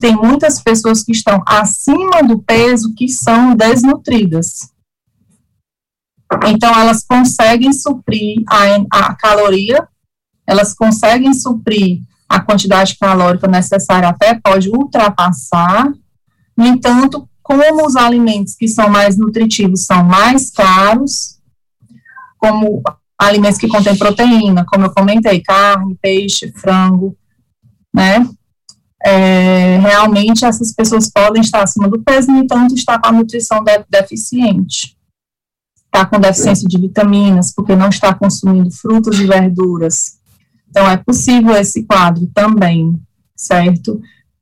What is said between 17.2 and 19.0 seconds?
como os alimentos que são